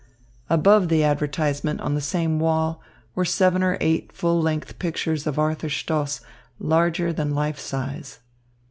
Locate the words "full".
4.11-4.41